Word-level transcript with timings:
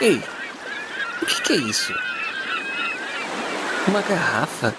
Ei, 0.00 0.18
o 1.20 1.26
que, 1.26 1.42
que 1.42 1.52
é 1.52 1.56
isso? 1.56 1.92
Uma 3.86 4.00
garrafa? 4.00 4.74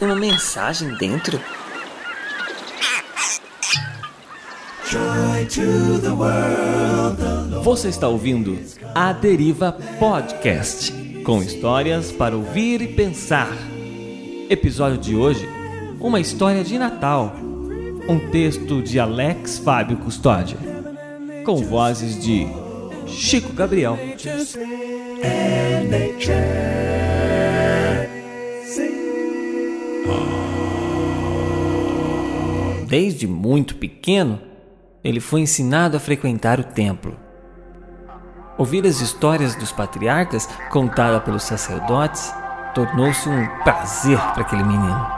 Uma 0.00 0.14
mensagem 0.14 0.96
dentro? 0.96 1.38
Você 7.62 7.88
está 7.88 8.08
ouvindo 8.08 8.58
A 8.94 9.12
Deriva 9.12 9.76
Podcast 9.98 10.90
com 11.24 11.42
histórias 11.42 12.10
para 12.10 12.34
ouvir 12.34 12.80
e 12.80 12.88
pensar. 12.88 13.52
Episódio 14.48 14.96
de 14.96 15.14
hoje: 15.14 15.46
Uma 16.00 16.20
história 16.20 16.64
de 16.64 16.78
Natal. 16.78 17.47
Um 18.08 18.18
texto 18.30 18.82
de 18.82 18.98
Alex 18.98 19.58
Fábio 19.58 19.98
Custódio, 19.98 20.56
com 21.44 21.56
vozes 21.56 22.18
de 22.18 22.46
Chico 23.06 23.52
Gabriel. 23.52 23.98
Desde 32.86 33.26
muito 33.26 33.76
pequeno, 33.76 34.40
ele 35.04 35.20
foi 35.20 35.42
ensinado 35.42 35.98
a 35.98 36.00
frequentar 36.00 36.58
o 36.58 36.64
templo. 36.64 37.14
Ouvir 38.56 38.86
as 38.86 39.02
histórias 39.02 39.54
dos 39.54 39.70
patriarcas 39.70 40.48
contadas 40.70 41.22
pelos 41.22 41.42
sacerdotes 41.42 42.32
tornou-se 42.74 43.28
um 43.28 43.46
prazer 43.62 44.18
para 44.32 44.40
aquele 44.40 44.64
menino. 44.64 45.17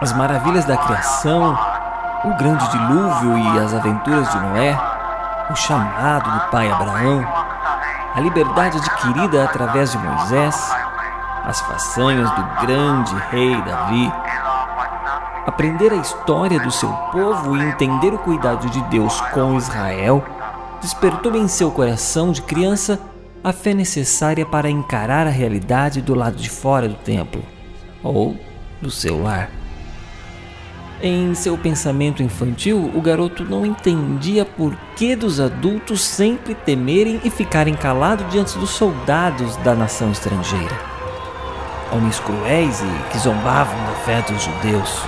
As 0.00 0.14
maravilhas 0.14 0.64
da 0.64 0.78
criação, 0.78 1.58
o 2.24 2.34
grande 2.38 2.66
dilúvio 2.70 3.36
e 3.36 3.58
as 3.58 3.74
aventuras 3.74 4.30
de 4.30 4.38
Noé, 4.40 4.78
o 5.50 5.54
chamado 5.54 6.30
do 6.30 6.50
pai 6.50 6.70
Abraão, 6.70 7.22
a 8.14 8.18
liberdade 8.20 8.78
adquirida 8.78 9.44
através 9.44 9.92
de 9.92 9.98
Moisés, 9.98 10.74
as 11.44 11.60
façanhas 11.60 12.30
do 12.30 12.42
grande 12.62 13.14
rei 13.30 13.60
Davi, 13.60 14.10
aprender 15.46 15.92
a 15.92 15.96
história 15.96 16.58
do 16.58 16.70
seu 16.70 16.90
povo 17.12 17.56
e 17.56 17.62
entender 17.62 18.14
o 18.14 18.18
cuidado 18.18 18.70
de 18.70 18.80
Deus 18.84 19.20
com 19.32 19.54
Israel 19.54 20.24
despertou 20.80 21.36
em 21.36 21.46
seu 21.46 21.70
coração 21.70 22.32
de 22.32 22.40
criança 22.40 22.98
a 23.44 23.52
fé 23.52 23.74
necessária 23.74 24.46
para 24.46 24.70
encarar 24.70 25.26
a 25.26 25.30
realidade 25.30 26.00
do 26.00 26.14
lado 26.14 26.36
de 26.36 26.48
fora 26.48 26.88
do 26.88 26.94
templo 26.94 27.42
ou 28.02 28.34
do 28.80 28.90
seu 28.90 29.22
lar. 29.22 29.59
Em 31.02 31.34
seu 31.34 31.56
pensamento 31.56 32.22
infantil, 32.22 32.90
o 32.94 33.00
garoto 33.00 33.42
não 33.42 33.64
entendia 33.64 34.44
por 34.44 34.76
que 34.96 35.16
dos 35.16 35.40
adultos 35.40 36.02
sempre 36.02 36.54
temerem 36.54 37.18
e 37.24 37.30
ficarem 37.30 37.72
calados 37.72 38.30
diante 38.30 38.58
dos 38.58 38.68
soldados 38.68 39.56
da 39.58 39.74
nação 39.74 40.12
estrangeira. 40.12 40.78
Homens 41.90 42.20
cruéis 42.20 42.82
e 42.82 43.10
que 43.12 43.18
zombavam 43.18 43.74
da 43.86 43.94
fé 44.04 44.20
dos 44.30 44.42
judeus. 44.42 45.00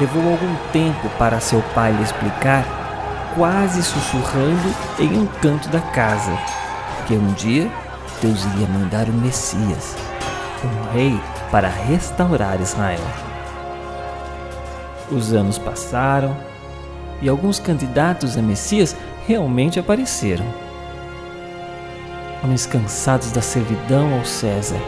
Levou 0.00 0.22
algum 0.22 0.56
tempo 0.72 1.06
para 1.18 1.38
seu 1.38 1.60
pai 1.74 1.92
lhe 1.92 2.02
explicar, 2.02 2.64
quase 3.34 3.82
sussurrando 3.82 4.74
em 4.98 5.18
um 5.18 5.26
canto 5.42 5.68
da 5.68 5.80
casa, 5.80 6.32
que 7.06 7.12
um 7.12 7.34
dia 7.34 7.70
Deus 8.22 8.42
iria 8.54 8.66
mandar 8.68 9.06
o 9.06 9.12
Messias, 9.12 9.96
um 10.64 10.94
rei 10.94 11.20
para 11.50 11.68
restaurar 11.68 12.58
Israel. 12.58 13.25
Os 15.10 15.32
anos 15.32 15.56
passaram 15.56 16.36
e 17.22 17.28
alguns 17.28 17.58
candidatos 17.58 18.36
a 18.36 18.42
Messias 18.42 18.96
realmente 19.26 19.78
apareceram. 19.78 20.44
Homens 22.42 22.66
cansados 22.66 23.30
da 23.30 23.40
servidão 23.40 24.14
ao 24.14 24.24
César 24.24 24.80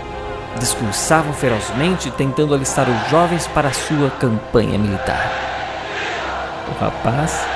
discursavam 0.59 1.33
ferozmente 1.33 2.11
tentando 2.11 2.55
alistar 2.55 2.89
os 2.89 3.11
jovens 3.11 3.47
para 3.49 3.69
a 3.69 3.73
sua 3.73 4.11
campanha 4.11 4.79
militar. 4.79 5.31
O 6.69 6.81
rapaz 6.81 7.47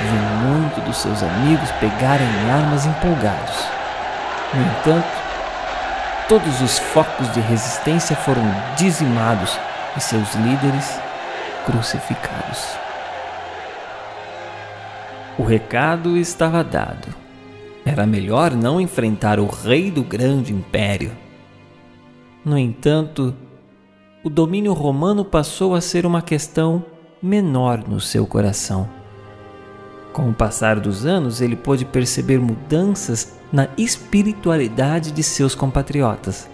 viu 0.00 0.48
muito 0.48 0.80
dos 0.86 0.96
seus 0.96 1.22
amigos 1.22 1.70
pegarem 1.72 2.26
armas 2.50 2.86
empolgados. 2.86 3.56
No 4.52 4.62
entanto, 4.62 5.08
todos 6.28 6.60
os 6.62 6.78
focos 6.78 7.30
de 7.32 7.40
resistência 7.40 8.16
foram 8.16 8.42
dizimados 8.76 9.58
e 9.96 10.00
seus 10.00 10.34
líderes 10.34 11.03
crucificados. 11.64 12.76
O 15.38 15.42
recado 15.42 16.16
estava 16.16 16.62
dado. 16.62 17.08
Era 17.84 18.06
melhor 18.06 18.54
não 18.54 18.80
enfrentar 18.80 19.40
o 19.40 19.46
rei 19.46 19.90
do 19.90 20.02
grande 20.02 20.52
império. 20.52 21.12
No 22.44 22.56
entanto, 22.56 23.34
o 24.22 24.30
domínio 24.30 24.72
romano 24.72 25.24
passou 25.24 25.74
a 25.74 25.80
ser 25.80 26.06
uma 26.06 26.22
questão 26.22 26.84
menor 27.22 27.88
no 27.88 28.00
seu 28.00 28.26
coração. 28.26 28.88
Com 30.12 30.30
o 30.30 30.34
passar 30.34 30.78
dos 30.78 31.04
anos, 31.04 31.40
ele 31.40 31.56
pôde 31.56 31.84
perceber 31.84 32.38
mudanças 32.38 33.36
na 33.52 33.68
espiritualidade 33.76 35.10
de 35.10 35.22
seus 35.22 35.54
compatriotas. 35.54 36.48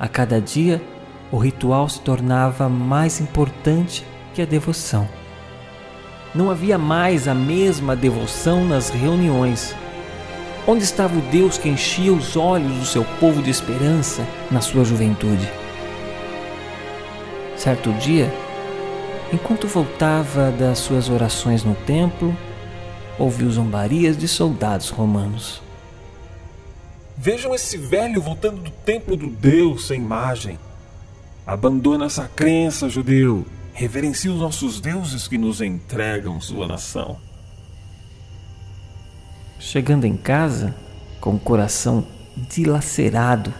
A 0.00 0.08
cada 0.08 0.40
dia, 0.40 0.82
o 1.30 1.38
ritual 1.38 1.88
se 1.88 2.00
tornava 2.00 2.68
mais 2.68 3.20
importante 3.20 4.04
que 4.34 4.42
a 4.42 4.44
devoção. 4.44 5.08
Não 6.34 6.50
havia 6.50 6.76
mais 6.76 7.28
a 7.28 7.34
mesma 7.34 7.94
devoção 7.94 8.64
nas 8.64 8.90
reuniões. 8.90 9.74
Onde 10.66 10.82
estava 10.82 11.16
o 11.16 11.22
Deus 11.22 11.58
que 11.58 11.68
enchia 11.68 12.12
os 12.12 12.36
olhos 12.36 12.72
do 12.78 12.84
seu 12.84 13.04
povo 13.20 13.42
de 13.42 13.50
esperança 13.50 14.26
na 14.50 14.60
sua 14.60 14.84
juventude? 14.84 15.48
Certo 17.56 17.92
dia, 17.94 18.32
enquanto 19.32 19.68
voltava 19.68 20.50
das 20.50 20.78
suas 20.78 21.08
orações 21.08 21.62
no 21.62 21.74
templo, 21.74 22.36
ouviu 23.18 23.50
zombarias 23.50 24.16
de 24.16 24.26
soldados 24.26 24.90
romanos. 24.90 25.62
Vejam 27.16 27.54
esse 27.54 27.78
velho 27.78 28.20
voltando 28.20 28.60
do 28.60 28.70
templo 28.70 29.16
do 29.16 29.28
Deus 29.28 29.86
sem 29.86 30.00
imagem. 30.00 30.58
Abandona 31.46 32.06
essa 32.06 32.26
crença, 32.26 32.88
judeu. 32.88 33.46
Reverencie 33.72 34.30
os 34.30 34.38
nossos 34.38 34.80
deuses 34.80 35.28
que 35.28 35.36
nos 35.36 35.60
entregam 35.60 36.40
sua 36.40 36.66
nação. 36.66 37.18
Chegando 39.58 40.06
em 40.06 40.16
casa, 40.16 40.74
com 41.20 41.34
o 41.34 41.40
coração 41.40 42.06
dilacerado 42.48 43.52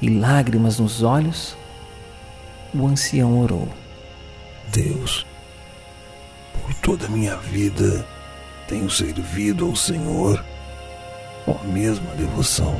e 0.00 0.08
lágrimas 0.08 0.78
nos 0.78 1.02
olhos, 1.02 1.56
o 2.74 2.86
ancião 2.86 3.40
orou. 3.40 3.68
Deus, 4.72 5.26
por 6.52 6.74
toda 6.74 7.06
a 7.06 7.10
minha 7.10 7.36
vida 7.36 8.06
tenho 8.68 8.90
servido 8.90 9.66
ao 9.66 9.74
Senhor 9.74 10.44
com 11.44 11.52
a 11.52 11.64
mesma 11.64 12.10
devoção. 12.14 12.78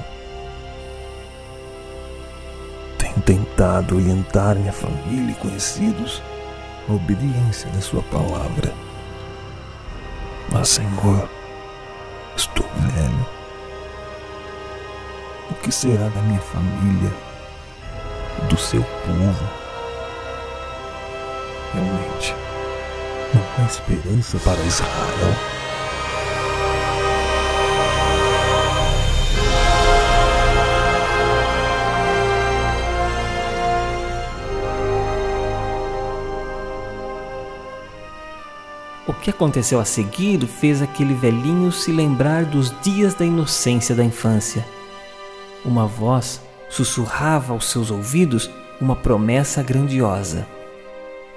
Tentado 3.28 3.96
orientar 3.96 4.56
minha 4.56 4.72
família 4.72 5.32
e 5.32 5.34
conhecidos 5.34 6.22
na 6.88 6.94
obediência 6.94 7.68
da 7.72 7.80
Sua 7.82 8.02
palavra. 8.04 8.72
Mas, 10.50 10.68
Senhor, 10.70 11.28
estou 12.34 12.66
velho. 12.74 13.26
O 15.50 15.54
que 15.56 15.70
será 15.70 16.08
da 16.08 16.22
minha 16.22 16.40
família, 16.40 17.12
do 18.48 18.56
seu 18.56 18.82
povo? 18.82 19.48
Realmente, 21.74 22.34
não 23.34 23.42
há 23.58 23.66
esperança 23.66 24.38
para 24.38 24.62
Israel. 24.62 25.67
O 39.08 39.14
que 39.14 39.30
aconteceu 39.30 39.80
a 39.80 39.86
seguir 39.86 40.46
fez 40.46 40.82
aquele 40.82 41.14
velhinho 41.14 41.72
se 41.72 41.90
lembrar 41.90 42.44
dos 42.44 42.78
dias 42.82 43.14
da 43.14 43.24
inocência 43.24 43.94
da 43.94 44.04
infância. 44.04 44.62
Uma 45.64 45.86
voz 45.86 46.42
sussurrava 46.68 47.54
aos 47.54 47.70
seus 47.70 47.90
ouvidos 47.90 48.50
uma 48.78 48.94
promessa 48.94 49.62
grandiosa: 49.62 50.46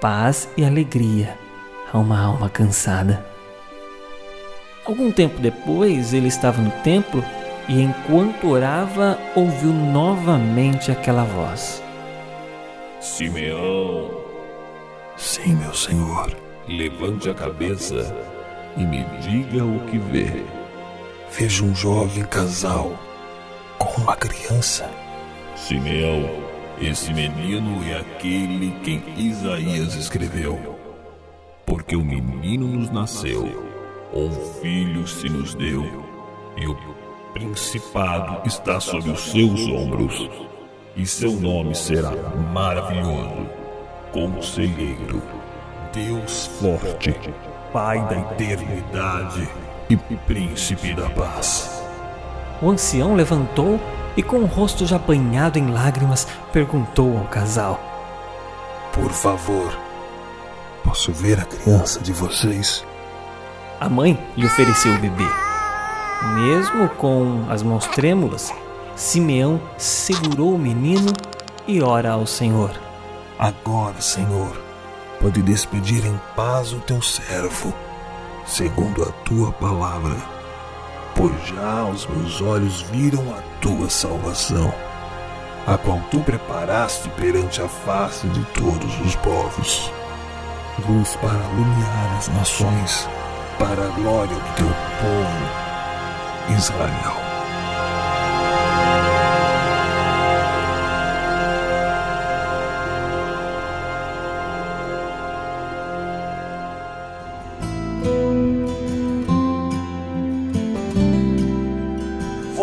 paz 0.02 0.46
e 0.54 0.62
alegria 0.62 1.38
a 1.90 1.98
uma 1.98 2.20
alma 2.20 2.50
cansada. 2.50 3.24
Algum 4.84 5.10
tempo 5.10 5.40
depois, 5.40 6.12
ele 6.12 6.28
estava 6.28 6.60
no 6.60 6.70
templo 6.82 7.24
e, 7.70 7.80
enquanto 7.80 8.48
orava, 8.48 9.18
ouviu 9.34 9.72
novamente 9.72 10.92
aquela 10.92 11.24
voz: 11.24 11.82
Simeão, 13.00 14.10
Sim, 15.16 15.54
meu 15.54 15.72
Senhor. 15.72 16.51
Levante 16.68 17.28
a 17.28 17.34
cabeça 17.34 18.14
e 18.76 18.84
me 18.84 19.04
diga 19.20 19.64
o 19.64 19.80
que 19.86 19.98
vê. 19.98 20.44
Vejo 21.30 21.64
um 21.64 21.74
jovem 21.74 22.24
casal 22.24 22.92
com 23.78 24.02
uma 24.02 24.16
criança. 24.16 24.88
Simeão, 25.56 26.28
esse 26.80 27.12
menino 27.12 27.82
é 27.88 27.98
aquele 27.98 28.72
quem 28.82 29.02
Isaías 29.16 29.94
escreveu. 29.94 30.78
Porque 31.64 31.96
o 31.96 32.04
menino 32.04 32.66
nos 32.66 32.90
nasceu, 32.90 33.44
um 34.12 34.30
filho 34.60 35.06
se 35.06 35.28
nos 35.28 35.54
deu, 35.54 35.84
e 36.56 36.66
o 36.66 36.76
principado 37.32 38.46
está 38.46 38.78
sobre 38.78 39.10
os 39.10 39.30
seus 39.30 39.66
ombros, 39.68 40.28
e 40.96 41.06
seu 41.06 41.32
nome 41.32 41.74
será 41.74 42.10
maravilhoso, 42.52 43.48
conselheiro, 44.12 45.22
Deus 45.92 46.46
forte, 46.58 47.14
Pai 47.70 48.00
da 48.08 48.16
eternidade 48.16 49.46
e 49.90 49.96
príncipe 49.96 50.94
da 50.94 51.10
paz. 51.10 51.82
O 52.62 52.70
ancião 52.70 53.14
levantou 53.14 53.78
e, 54.16 54.22
com 54.22 54.38
o 54.38 54.46
rosto 54.46 54.86
já 54.86 54.98
banhado 54.98 55.58
em 55.58 55.70
lágrimas, 55.70 56.26
perguntou 56.50 57.18
ao 57.18 57.24
casal: 57.24 57.78
Por 58.94 59.10
favor, 59.12 59.78
posso 60.82 61.12
ver 61.12 61.38
a 61.38 61.44
criança 61.44 62.00
de 62.00 62.12
vocês? 62.12 62.82
A 63.78 63.88
mãe 63.88 64.18
lhe 64.34 64.46
ofereceu 64.46 64.94
o 64.94 64.98
bebê. 64.98 65.28
Mesmo 66.36 66.88
com 66.88 67.44
as 67.50 67.62
mãos 67.62 67.86
trêmulas, 67.88 68.50
Simeão 68.96 69.60
segurou 69.76 70.54
o 70.54 70.58
menino 70.58 71.12
e 71.66 71.82
ora 71.82 72.12
ao 72.12 72.26
Senhor. 72.26 72.70
Agora, 73.38 74.00
Senhor, 74.00 74.71
pode 75.22 75.40
despedir 75.40 76.04
em 76.04 76.20
paz 76.34 76.72
o 76.72 76.80
teu 76.80 77.00
servo, 77.00 77.72
segundo 78.44 79.04
a 79.04 79.12
tua 79.24 79.52
palavra, 79.52 80.16
pois 81.14 81.32
já 81.46 81.84
os 81.84 82.04
meus 82.08 82.42
olhos 82.42 82.82
viram 82.82 83.22
a 83.32 83.40
tua 83.60 83.88
salvação, 83.88 84.74
a 85.64 85.78
qual 85.78 86.00
tu 86.10 86.18
preparaste 86.20 87.08
perante 87.10 87.62
a 87.62 87.68
face 87.68 88.26
de 88.26 88.44
todos 88.46 89.00
os 89.00 89.14
povos, 89.16 89.92
luz 90.88 91.14
para 91.16 91.38
iluminar 91.52 92.16
as 92.18 92.28
nações, 92.28 93.08
para 93.60 93.84
a 93.84 93.90
glória 93.90 94.34
do 94.34 94.54
teu 94.56 94.68
povo, 95.00 96.58
Israel. 96.58 97.31